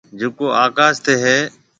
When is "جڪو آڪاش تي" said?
0.19-1.13